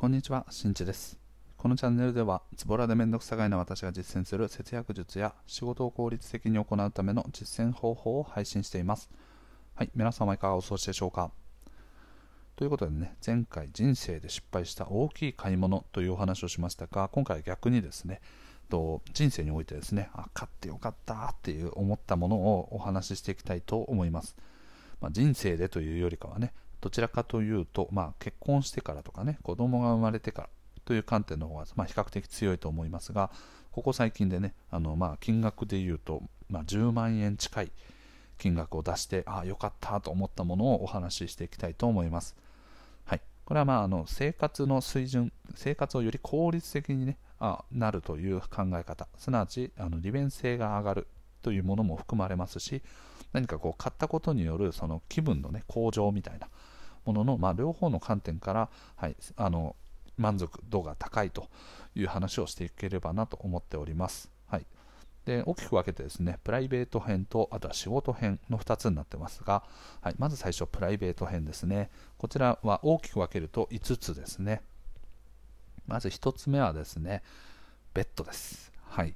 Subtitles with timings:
[0.00, 1.18] こんにちは、しんちです。
[1.58, 9.10] このチャンネルでは、ズボラでめんどくさがいな私が実践する節約術や仕事を効率的に行うための実践方法を配信しています。
[9.74, 11.30] はい、皆様いかがお過ごしでしょうか
[12.56, 18.22] ということでね、前回人生で失敗した大きい買い物というお話をしましたが、今回は逆にですね、
[18.70, 24.34] と人生においてですね、あ、買ってよかったっていう思ったものをお話ししていきたいと思います。
[25.02, 30.48] まあ、人生でというよりかはね、どちらかというと、まあ、結婚してからとかね、子供が生まれてから
[30.84, 33.30] という観点の方が、まあ、比較的強いと思いますが、
[33.72, 37.72] ここ最近でね、あのまあ、金額で言うと、まあ、10万円近い
[38.38, 42.34] 金額を出して、ああ、よかったと思ったものをお話ししていきたいと思います。
[43.04, 51.06] はい、これはまああの生活の水準、生活をより効率的に、ね、あなるという考え方、すなわちあの利便性が上がる
[51.42, 52.82] というものも含まれますし、
[53.32, 56.48] 何かこう買ったことによるその気分の、ね、向上みたいな
[57.04, 59.76] ものの、まあ、両方の観点から、はい、あの
[60.16, 61.48] 満足度が高いと
[61.94, 64.30] いう話をしていければなと思っております。
[64.48, 64.66] はい、
[65.24, 69.64] で大きく分けてですねプライベート編とあとは仕事編の2つになってますが、
[70.02, 71.90] はい、まず最初プライベート編ですね。
[72.18, 74.62] こちらは大きく分けると5つですね。
[75.86, 77.22] まず1つ目はですね
[77.94, 78.72] ベッドです。
[78.84, 79.14] はい。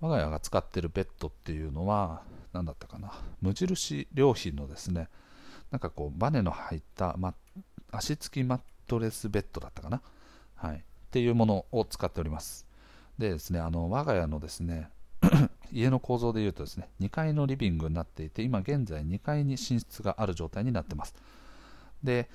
[0.00, 2.22] 我が家が使っているベッドっていうのは
[2.52, 3.12] 何だったかな。
[3.40, 5.08] 無印良品のですね
[5.74, 7.34] なんかこうバネの入った、ま、
[7.90, 10.02] 足つきマットレスベッドだったかな、
[10.54, 12.64] はい、っていうものを使っております。
[13.18, 14.88] でですねあの我が家のですね
[15.72, 21.16] 家の構造でいうとですね2階のリビングになっていて今現在2階に寝室がある状態になってます。
[22.04, 22.30] で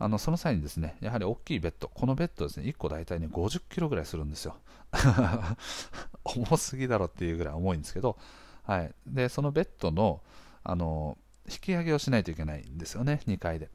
[0.00, 4.56] あのその際にですねやはり大きいベッドこのベッドですね1個大体ね50キロぐらいするんですよ。
[6.24, 8.18] 重すぎだろっていうぐらい重いんですけど、
[8.64, 10.20] はい、でそのベッドの
[10.64, 11.16] あの
[11.50, 13.70] 引き上げをしないといけないんですよね、2階で。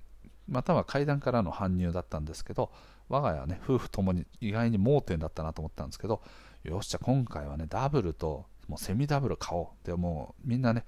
[0.47, 2.71] または階段からの搬入だったんですけど、
[3.09, 6.21] 我が家はね、夫婦ともに意外に盲点だったなと思ったんですけど、
[6.63, 9.85] よっし、ゃ今回はね、ダブルともうセミダブル買おう。
[9.85, 10.85] でもうみんなね、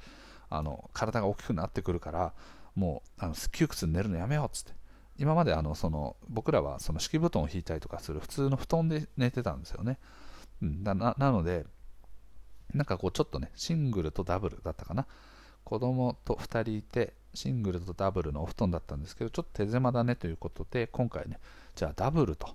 [0.49, 2.33] あの体が大きくなってくるから、
[2.75, 4.73] もうあの窮屈に寝るのやめようっつって。
[5.19, 9.97] 今まであのその僕らはその敷布団を引いたりとかする普通の布団で寝てたんですよね。
[10.61, 11.65] うん、ななので、
[12.73, 15.07] なんかこうちょっとね、シングルとダブルだったかな。
[15.67, 21.39] 子供と2人いてシングルとダブルのお布団だったんですけどちょっと手狭だねということで今回ね
[21.75, 22.47] じゃあダブルと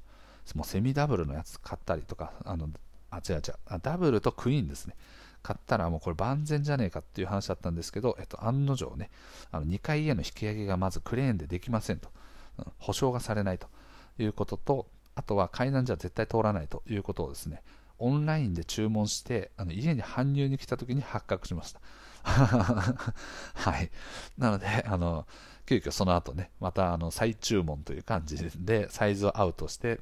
[0.55, 2.71] もうセミダブルのやつ買ったりとかあの
[3.11, 4.97] あ違う違うあダブルとクイーンですね。
[5.43, 9.11] 買ったらもうこれ万全じゃねえかっていう話だったんですけど、えっと、案の定ね
[9.51, 12.11] あの2階への引き上げがまずクレーンでできませんと、
[12.59, 13.67] うん、保証がされないと。
[14.19, 17.63] いうこととあとは階段じゃ絶対通らないということをですね
[17.99, 21.81] オンラインで注文してあの家に搬入に来た時に発覚しました。
[23.55, 23.91] はい。
[24.39, 25.27] なので、あの、
[25.67, 30.01] 急遽その後ね、またあの再注文という感じで、サイズをアウトして、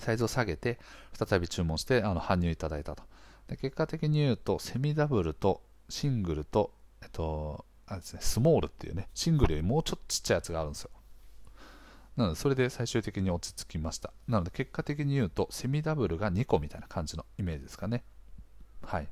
[0.00, 0.78] サイズを下げて、
[1.12, 3.02] 再び注文してあの搬入いただいたと。
[3.48, 10.90] で結果的に言うと、セミダブルとシングルと、えっと、あれですね、スモールっていうね、シングルよりもうちょっとちっちゃいやつがあるんですよ。
[12.16, 14.12] なので、それで最終的に落ち着きました。
[14.26, 18.02] なので、結果的に言うと、セミダブルが2個みたいな感じのイメージですかね。
[18.82, 19.08] はい。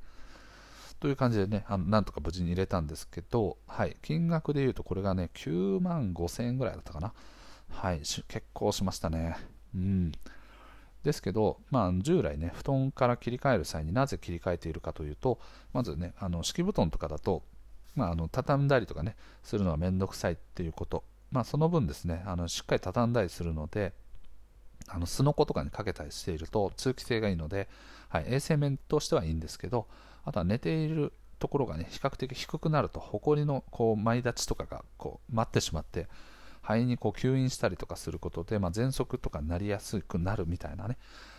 [1.01, 7.13] という感じでね、あのなんとか無事に入れたんですけど、はい、金額で言うとこれがね、9万5000円ぐらいだったかな。
[7.71, 9.37] はい、結構しましたね。
[9.75, 10.13] うん。
[11.03, 15.39] ですけど、まあ、従来ね、布団から切り替える際になぜ切り替えているかというと、
[15.73, 17.43] まずね、あの敷布団とかだと、
[17.95, 23.93] まあ、あの畳んだりとかね、するのはめんどくさいっていうこと、まあ、その分ですね、あのしっかり畳んだりするので、
[24.89, 27.69] あのすのことかにかけたりしていると通気性がいいので、
[28.09, 29.87] はい、衛生面としてはいいんですけど、
[30.27, 36.09] あとは寝ているところがね、比較的低くなると、ほこりのこう舞立ちとかがこう待ってしまって、
[36.63, 40.99] 肺にこう吸引したりとかすることで、まあ、喘息とかになりやすくなるみたいなね、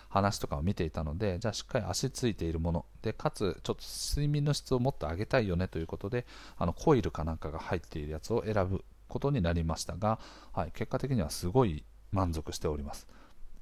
[0.09, 3.81] 話とかを見ていたので、じゃあしっかり足ついているもので、かつちょっと
[4.16, 6.25] 睡眠の質をもっと上げたいよねということで、
[6.58, 10.19] あのコイルかなんかが入っているやつを選ぶことになりましたが、
[10.54, 13.08] はい、結果的にはすごい満足しております。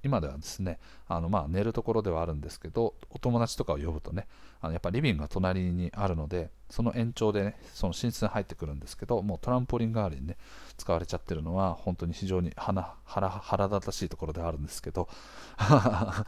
[0.05, 4.27] 今ではですねあのまあ寝るところではあるんですけどお友達とかを呼ぶとね
[4.61, 10.37] あのやっぱリビングが隣にあるのでその延長でねその寝室に入ってくるんですけどもうトランポリン代わりにね
[10.77, 15.09] 使われちゃってるのは本当に非常に腹腹立たしいところではあるんですけど
[15.57, 16.25] は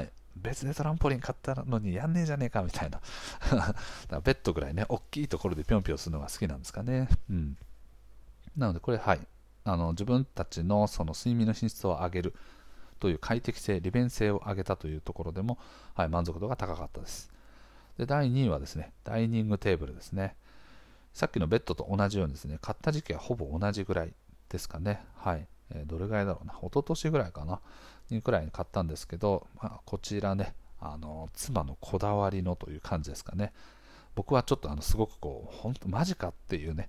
[0.00, 0.10] い。
[0.36, 3.00] 別でトランポリン買ったのにやんねえじゃねえかみたいな。
[4.22, 7.08] ベッドぐらいね大きいところでぴょんぴょんするのが好きなんですかね。
[7.28, 7.58] うん。
[8.56, 9.26] なのでこれはい。
[9.64, 12.34] あの自分たちのその睡眠の品質を上げる
[13.00, 15.58] という快適性、利便性を上げたというところでも、
[15.94, 17.32] はい、満足度が高かったです。
[17.98, 20.36] で第2位はですね、ダイニングテーブルですね。
[21.12, 24.12] さっきのベッドと同じようにですね、買った時期はほぼ同じぐらい
[24.48, 25.02] ですかね。
[25.16, 25.46] はい。
[25.72, 27.60] えー、どれぐらいだろうな、一昨年ぐらいかな、
[28.10, 33.52] にくらいに買ったんですけど、まあ、こちらね、あの妻のこだわりのという感じですかね。
[34.14, 36.88] 僕はちょっとあのすごくこう、本当マジかっていうね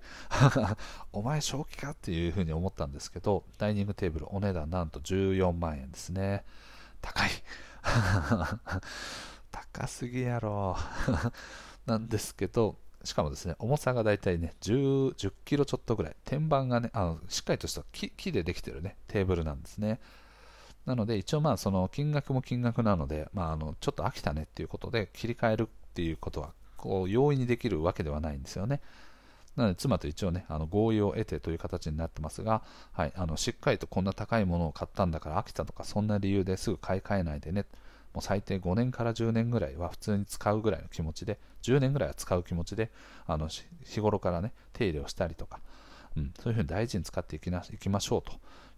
[1.14, 6.44] お前正気かっていうふうに思ったんですけど、ダイニングテーブルお値段なんと14万円ですね。
[7.02, 7.30] 高い
[9.52, 10.78] 高すぎやろ
[11.86, 20.00] なんですけど、しかもですね、重さがだいたいね、10, 10キロちょっとぐらい、天板がね、あのしっかりとした木木でできてるね、テーブルなんですね。
[20.86, 28.81] なので、一応まあ、その金額も金額なので、まあ、あのちょっと飽きたねっていうことで切り替えるっていうことは、こう、容易にできるわけではないんですよね。
[29.56, 32.63] なので、妻と一応ね、あの合意を得てという形になってますが、
[32.94, 37.66] はい、あのしっかりとこんな高いものを買ったんだから飽きたとか、そんな理由ですぐ買い替えないでね。
[38.13, 42.92] もう最低5年から10年ぐらいは普通に使うぐらいの気持ちで、10年ぐらいは使う気持ちで、
[43.25, 45.60] あの日頃からね、手入れをしたりとか、
[46.18, 48.34] うん、そういうふうに大事に使っていきないきましょうと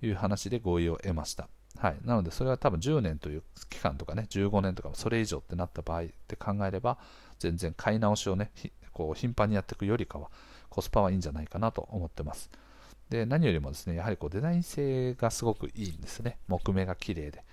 [0.05, 1.47] いう話で合意を得ました。
[1.79, 6.97] はい、なので、それは多分10年という期間とかね、15年とかそれ以上ってなった場合って考えれば、
[7.43, 8.51] 全然買い直しをね、
[8.91, 10.29] こう頻繁にやっていくよりかは、
[10.69, 12.49] コスパはいいんじゃないかなと思ってます。
[13.09, 16.37] で、何よりもですね、やはりこうデザイン性がすごくいいんですね。
[16.47, 17.43] 木目が綺麗で。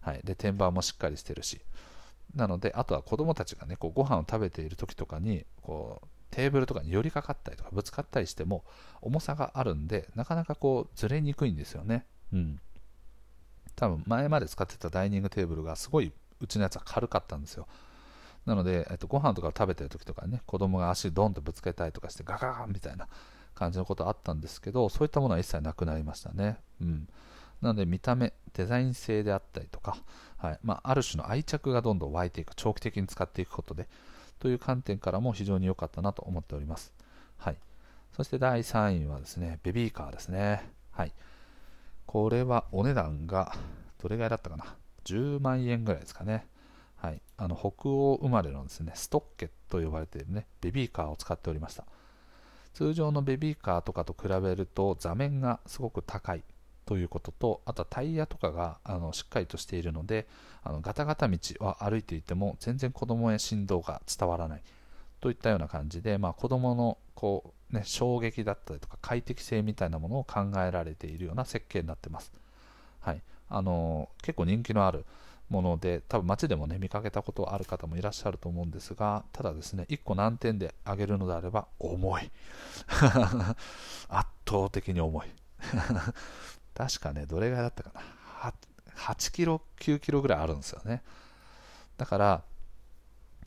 [0.00, 1.60] はい、で天板もしっかりしてるし
[2.34, 8.64] なのであとは子供たちがねこうご飯を食べている時とかにこうテーブルとかに寄りかかったりとかぶつかったりしても
[9.02, 12.60] 重さがあるんでなかなかこうずれにくいんですよねうん
[13.74, 17.66] 多分前まで使ってたダイニングテーブルがすごいうちのやつは軽かったんですよ
[18.46, 23.08] なので、えっと、ご飯とか食べてる時とかね子供が足ドンとぶつけたりとかしてガガガンみたいな
[23.54, 27.08] 感じのことあったんですけどそういったものは一切なくなりましたねうん
[27.60, 29.96] なので見た目、デザイン性であったりとか、
[30.38, 33.88] はいまあ、ある種の愛着がどんどん湧いていく、長期的に使っていくことで、
[34.38, 36.92] という観点からも非常に良かったなと思っております。
[37.36, 37.56] はい、
[38.16, 40.62] そして第3位はですね、ベビーカーですね。
[40.92, 41.12] はい、
[42.06, 43.54] これはお値段が
[44.02, 46.46] どれぐらいだったかな、10万円ぐらいですかね。
[47.00, 51.84] はい、あの北欧生まれのですねストッケと呼ばれているねベビーカーを使っておりました。
[52.74, 56.44] 通常のベビーカーとかと比べると座面がすごく高い
[56.86, 60.28] ということとあとはタイヤとかがあのしっかりとしているので
[60.62, 64.62] あのガタガタ道は歩いていても全然子供へ振動が伝わらない。
[65.20, 72.32] といったような感じで、まあ、子供のこう、ね、衝撃だったりとか快適性みたいなものを考えられているような設計になってます、
[73.00, 73.22] はい。
[73.50, 75.04] あの結構人気のある
[75.50, 82.30] もので多分街でもね見かけたことある方もいらっしゃると思うんですがただですね1個難点で挙げるのであれば重い
[84.08, 85.26] 圧倒的に重い
[86.74, 88.00] 確かね、どれぐらいだったかな。
[88.96, 91.02] 8キロ、9キロぐらいあるんですよね。
[91.96, 92.42] だから、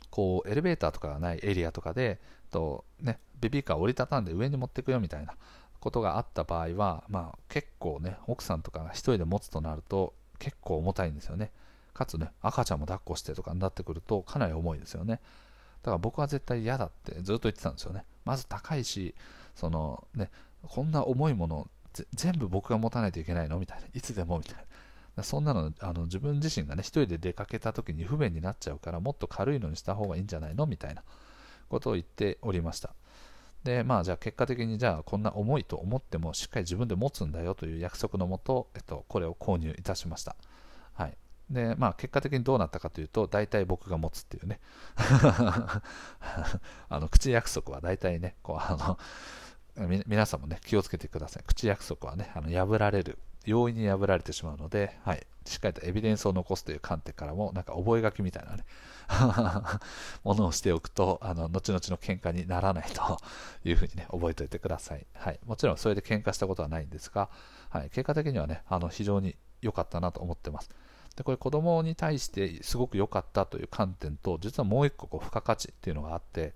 [0.09, 2.19] こう、エレベーターとかがないエリアとかで、
[2.51, 5.35] とね、ベビーカー折りたたんで上に持っていくよみたいな
[5.79, 11.51] ことがあった場合は、まあ、結構ね、奥さんとかが1人で持つとなると、結構重たいんですよね。
[11.93, 15.21] かつね、赤ちゃんも抱っこしてとかになってくると、かなり重いですよね。
[15.83, 18.05] だから僕は絶対嫌だってずっと言ってたんですよね。
[18.25, 19.13] まず高いし、
[19.55, 20.31] そのね、
[20.63, 21.67] こんな重いもの
[22.13, 23.59] 全部僕が持たないといけないの？
[23.59, 23.87] みたいな。
[23.93, 24.65] いつでもみたい
[25.15, 25.23] な。
[25.23, 30.65] そんなのあの自分自身がね、一人で出かけた時に不便になっちゃうから、もっと軽いのにした方がいいんじゃないの？
[30.65, 31.03] みたいな
[31.69, 32.95] ことを言っておりました。
[33.63, 40.35] で、まあ、じゃあ結果的に、じゃあこんな重いと思っても、しっかり自分で持つんだよという約束のもと、えっと、これを購入いたしました。
[41.53, 44.59] で、まあ、結果的にどうなったかというと、大体僕が持つっていうね。
[46.89, 48.97] あの口約束は大体ね、こう、あの、
[50.05, 51.43] 皆さんもね、気をつけてください。
[51.43, 58.65] 口約束はね、あの破られる、容易に破られてしまうので、はい、しっかりとエビデンスを残すという観点からも、なんか覚書みたいなね、
[60.23, 63.17] ものをしておくと、あの、後々の喧嘩にならないと
[63.65, 65.05] いうふうにね、覚えておいてください。
[65.13, 65.39] はい。
[65.45, 67.29] もちろんそれで喧嘩したことはないんですが、
[67.69, 70.69] はい、結果的にはね、あの、非常に良かったなと思ってます。
[71.15, 76.53] で、これ子供に対してすごく良かったという観点と、実はもう一個こう付加価値っていうのがあって、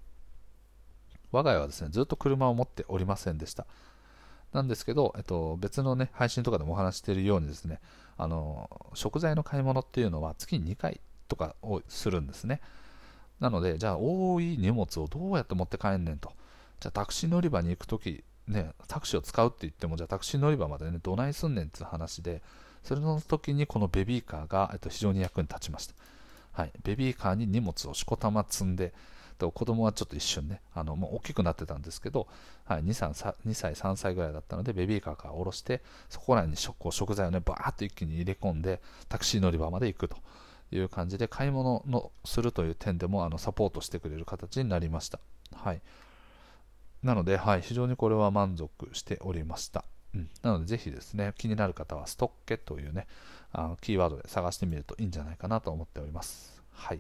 [1.31, 3.65] 我が家はですね、ずっと車を持っておりませんでした。
[4.53, 7.79] なんですけど、えっと、別のね、配信とかでもお話しているようにですね、
[8.17, 12.61] あの、食材の買い物っていうのは月に2回とかをするんですね。
[13.39, 16.31] なので、じゃあ、多い荷物をどうやって持って帰んねんと。
[16.79, 22.41] じゃあ、タクシー乗り場に行くとき、ね、タクシーを使うって言っても、じゃあタクシー乗り場までね、どないすんねんっていう話で、
[22.83, 25.95] それの時にこのベビーカーが、えっと、非常に役に立ちました。
[26.53, 28.93] はい、ベビーカーに荷物をしこたま積んで、
[29.37, 32.27] と子供はちょっと一瞬ね、あのもう大きくなってたんですけど、
[32.65, 40.17] はい、2, 3 2歳、3歳ぐらいだったので、ベビーカーから下ろして、そこらに食食材をね、バーっと一気に入れ込んで、タクシー乗り場まで行くと
[40.71, 45.19] いう感じで、買い物のするという点でもあのサポートしてくれる形になりました。
[45.53, 45.81] はい。
[47.03, 49.85] なので、はい、非常にこれは満足しておりました。
[50.13, 53.07] うん、なのでぜひですね、気になる方はストッケというね、
[53.51, 56.61] あのキーワードで探してみるといいんじゃないかなと思っております。
[56.73, 56.99] はい。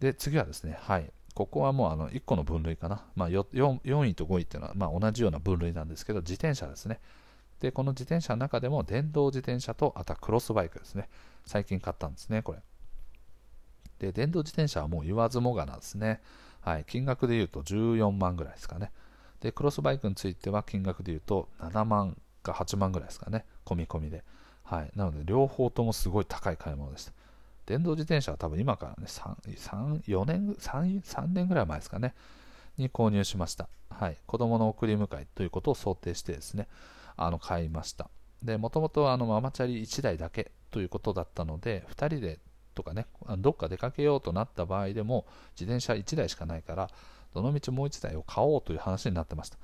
[0.00, 1.10] で、次はですね、はい。
[1.34, 3.04] ここはもうあの1個の分類かな。
[3.14, 7.00] まあ、4, 4位と5位っていうのはま同じような分類なんですけど、自転車ですね。
[7.60, 11.08] で、この自転車の中でも電動自転車と、あとはクロスバイクですね。
[11.46, 12.58] 最近買ったんですね、これ。
[13.98, 16.20] で、電動自転車はもう言わずもがなですね。
[16.60, 16.84] はい。
[16.86, 18.92] 金額で言うと14万ぐらいですかね。
[19.40, 23.44] で、クロスバイクについては金額で言うと7万か8万ぐらいですかね。
[23.64, 24.24] 込み込みで。
[24.64, 24.90] はい。
[24.94, 27.12] なので、両方ともすごい高い買い物でした。
[27.66, 32.14] 電動自転車は多分今からね、3、3 4年3、3年ぐらい前ですかね。
[32.76, 33.68] に購入しました。
[33.90, 34.16] はい。
[34.26, 36.68] 子供の送り迎えということを想定してですね、
[37.16, 38.10] あの、買いました。
[38.42, 42.38] で、もともとあの、ママチャリ1台だけということだったので、2人で
[42.74, 43.06] とかね、
[43.38, 45.26] どっか出かけようとなった場合でも、
[45.58, 46.88] 自転車1台しかないから、
[47.38, 49.58] どのみちもう1台を買おうという話になってました。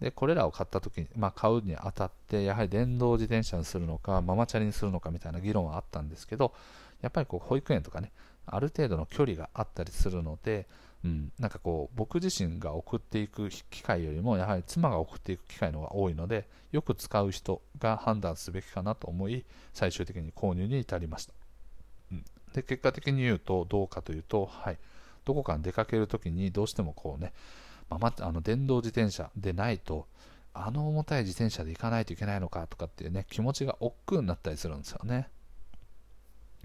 [0.00, 6.52] で、これらを買った時に、まあ、買うにあたって、やはり電動自転車にするのか、ママチャリにするのかみたいな議論はあったんですけど、
[7.02, 8.12] やっぱりこう保育園とかね、
[8.46, 10.66] ある程度の距離があったりするので、
[11.04, 21.34] うん、なんかこう僕自身が送っていく機会よりもやはり妻が送っていく機会の方が多いのでよく使う人が判断すべきかなと思い最終的に購入に至りました、
[22.12, 22.24] うん、
[22.54, 24.78] で結果的に言うとどうかというと、はい、
[25.24, 27.32] どこかに出かけるときにどうしてもこうね、
[27.90, 30.06] まあ、あの電動自転車でないと
[30.52, 35.28] あの重たい自転車で行かないといけないのかとかっていうね気持ちが億劫になったりするんですよね。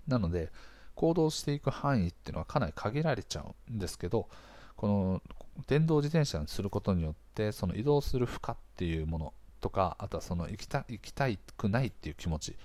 [0.07, 0.51] なので
[0.95, 4.27] 行動していく範囲っていうのはかなり限られちゃうんですけど
[4.75, 5.21] この
[5.67, 12.57] 電動自転車にすることによってその移動する負荷っていうものとかあとはその行きた行きたくないっていう気持ち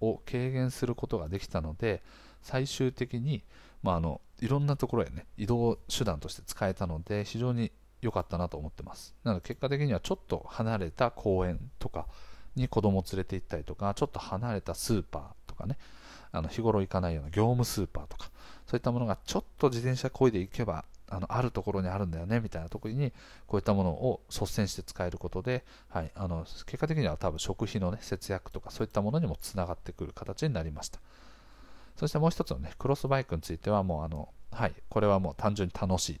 [0.00, 2.02] を軽減することができたので
[2.42, 3.42] 最終的に
[3.82, 7.70] まあ、あのいろんなところへね移動手段として使えたので非常に
[8.00, 9.14] 良かったなと思ってます。
[9.24, 12.06] なので結果的にはちょっと離れた公園とか
[12.56, 15.76] に子供を連れて行ったりとかちょっと離れたスーパーとかね
[16.32, 18.30] あの日頃行かないような業務スーパーとか
[18.66, 23.12] そういったものがちょっと自転車こいで行けばあのあるところにあるんだよねみたいな時に
[23.48, 31.00] こういったものを率先して使えることで、はい、あの結果的には多分食費の、ね、節約とかそういったものにもつながってくる形になりました。
[31.96, 36.20] そしてもう一つのね、クロスバイクについてはもうあの、はい、これはもう単純に楽しい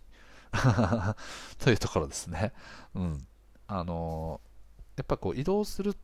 [1.58, 2.52] というところですね。
[2.94, 3.26] うん。
[3.66, 4.40] あの
[4.96, 5.94] やっぱこう移動する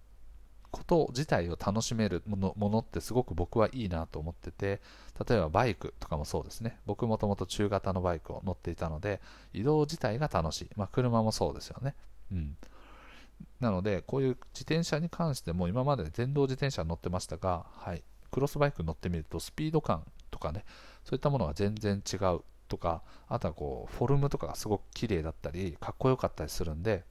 [0.70, 4.80] こと自体を楽しめるものものってすごく僕はいいなと思ってて、
[5.28, 6.78] 例えばバイクとかもそうですね。
[6.86, 9.20] 僕もともと中型のバイクを乗っていたので、
[9.52, 10.70] 移動自体が楽しい。
[10.76, 11.94] まあ車もそうですよね。
[12.32, 12.56] うん。
[13.60, 18.02] なので、こういう自転車に関しても今まで電動自転車乗ってましたが、はい、
[18.36, 20.66] クロスバイク乗ってみるとスピード感とかね
[21.04, 27.02] そういったものが全然違うとかあとはこうフォルムとかがすごく綺麗だったりかっこよかったりするんで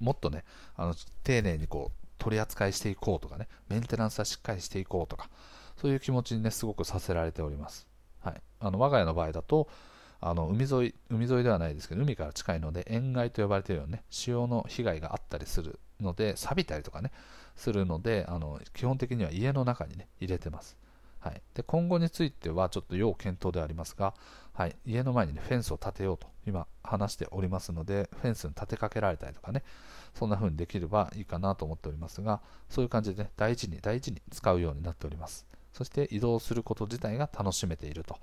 [0.00, 0.44] もっとね
[0.76, 5.28] あの丁寧にこう取り扱いしていこうとかねメンテナンスはしっかりしていこうとか
[5.76, 7.86] そういう気持ちにねすごくさせられております、
[8.22, 9.68] はい、あの我が家の場合だと
[10.20, 17.10] あの海沿い海沿いではないですけど海から近いので塩害と呼ばれているようなね潮の被害があったりするので錆びたりとかね
[17.56, 20.76] するのであの基本的には家の中にね入れてます。
[21.20, 24.14] はい、で今後についてはちょっと要検討でありますが、
[24.52, 29.64] はい、家の前に、ね、フェンスを建てようと今話しておりますのでフェンスに立てかけられたりとかね
[30.14, 35.46] そんな風にできればいいかなと思っておりますがそういう感じで、ね、大事に大事に使うようになっております。
[35.72, 38.16] そして移動すること自体が楽しめていると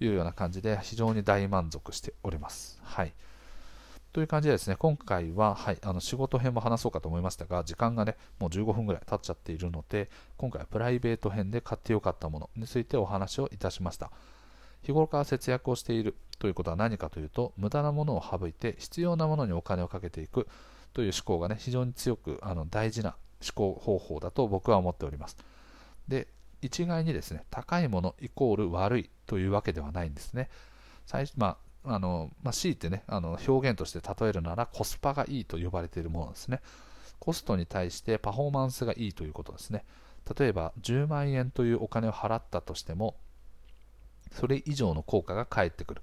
[0.00, 2.80] いうような感じで非常に大満足しております。
[2.82, 3.12] はい。
[4.16, 10.08] という感じでですね、今回は、はい、あの仕事編も話そうかと思いましたが、時間がね、もう15分ぐらい経っちゃっているので、
[10.38, 14.10] 今回はプライベート編で買ってよかったものについてお話をいたしました。
[14.82, 20.48] 日頃から節約をしているということは何かというと、無駄なものを省いて必要なものにお金をかけていく
[20.94, 25.36] という思考がね、非常に強くあの大事な思考方法だと僕は思っております。
[26.08, 26.26] で、
[26.62, 30.48] 一概にですね、高いものイコール悪いというわけではないんですね。
[31.04, 36.60] 最まああの、まあ、強いてね、あの表現として例えるならコスパがいいと呼ばれているものですね。
[37.18, 39.84] コストに対してパフォーマンスがいいということですね。
[40.38, 43.16] 例えば10万円というお金を払ったとしても、
[44.32, 46.02] それ以上の効果が返ってくる。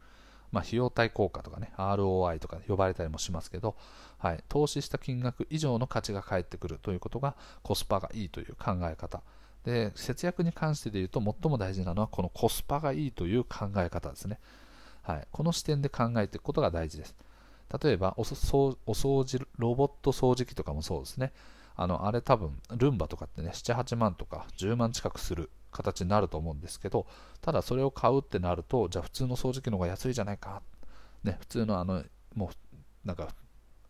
[0.52, 3.75] まあ、費用対効果とかね、ROI とか呼ばれたりもしますけど、
[4.20, 9.24] はい、投資した金額以上の価値が返ってくるということがコスパがいいという考え方。
[9.66, 14.40] で、節約に関してで言うと最も大事なのはこのコスパがいいという考え方ですね。
[15.03, 17.15] はい、この視点で考えていくことが大事です。
[17.81, 18.75] 例えばお掃
[19.25, 21.33] 除、ロボット掃除機とかもそうですね。
[21.75, 27.07] あのあれ多分、ルンバとかってね、7、8万とか10万近くする形になると思うんですけど、
[27.41, 30.62] ただそれを買うってなると、じゃあ普通の掃除機の方が安いじゃないか。
[31.24, 32.03] ね、普通のあの、
[32.36, 33.29] もう、なんか、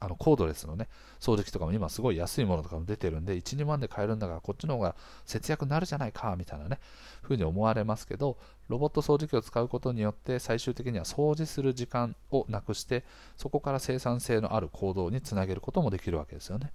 [0.03, 0.89] あのコードレスのね、
[1.21, 4.95] 掃除機とかも今すごい安いものとかも出てるんで、1、2万で買えるんだから、こっちの方が
[5.25, 6.79] 節約になるじゃないか、みたいなね、
[7.21, 13.05] ふうに思われますけど、ロボット掃除機を使うことによって、最終的には掃除する時間をなくして、
[13.37, 16.73] そこから生産性のある行動につなげることもできるわけですよね。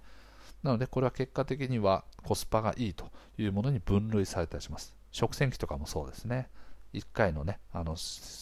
[0.63, 4.95] なので、これは結果的にはコスパがいいというものに分類されたりします。
[5.11, 6.49] 食洗機とかもそうですね。
[6.93, 7.95] 1回のね、あの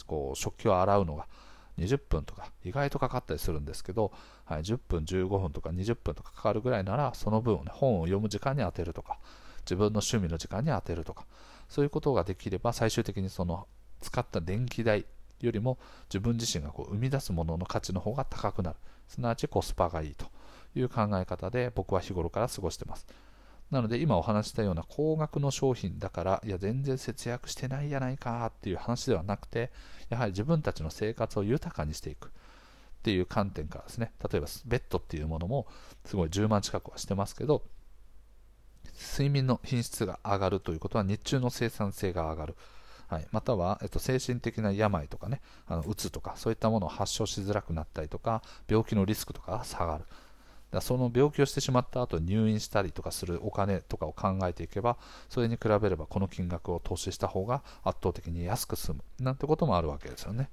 [0.05, 1.27] こう食器を洗うのが
[1.77, 4.11] 20分とか意外とかかったりするんですけど、
[4.45, 9.19] はい、10分、15分とか20分とかかかるぐらいなら、その分を、ね、本を読む時間に当てるとか、
[9.61, 11.25] 自分の趣味の時間に当てるとか、
[11.69, 13.67] そういうことができれば、最終的にその
[14.01, 15.05] 使った電気代
[15.41, 15.77] よりも
[16.09, 18.77] 自分自身がこう生み出すものの価値の方が高くなる。
[19.07, 20.25] すなわちコスパがいいと
[20.75, 23.05] いう考え方で僕は日頃から過ごしてます。
[23.71, 29.71] なので今お話したような高額の商品だから、いや全然節約してないやないかっていう話ではなくて、
[30.09, 32.29] やはり自分たちの生活を豊かにしていくっ
[33.03, 35.67] ていう観点からですね、例えばベッドっていうものも
[36.05, 37.63] すごい10万近くはしてますけど、
[39.13, 42.55] 睡眠の品質が上がるということは日中の生産性が上がる。
[43.07, 50.05] はい、または、えっと、精神的な病とかね、あのうつとか、そういったものを発症しづらくなったりとか、病気のリスクとかが下がる。
[50.71, 54.97] だその病気をしてしまった後入院したりとかするお金とかを考えていけば
[55.29, 60.49] それに比べればこの金額を投資した方が圧倒的に安く済むなんてこともあるわけですよね。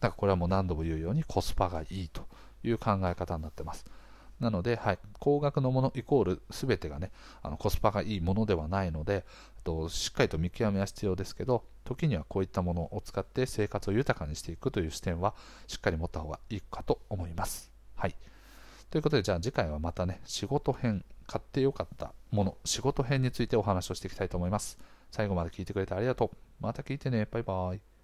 [0.00, 2.26] だからこれはもう何度も言うようにコスパがいいと
[2.62, 3.84] いう考え方になってます。
[4.40, 7.10] なので、はい、高額のものイコール全てがね
[7.42, 9.24] あのコスパがいいものではないので
[9.64, 15.34] としっかりと見極めは必要ですけど時にはこういったものを使って生活を豊かにしていくという視点は
[15.66, 17.72] しっかり持った方がいいかと思います。
[17.94, 18.14] はい。
[18.90, 24.78] ということで、じゃあ次回はまたね、仕事編、買ってよかったもの、仕事編についてお話をしていきたいと思います。
[25.10, 26.36] 最後まで聞いてくれてありがとう。
[26.60, 27.26] また聞いてね。
[27.30, 27.95] バイバイ。